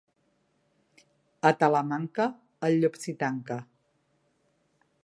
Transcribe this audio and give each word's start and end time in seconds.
A 1.49 1.51
Talamanca, 1.65 2.27
el 2.69 2.81
llop 2.81 2.99
s'hi 3.05 3.17
tanca. 3.23 3.61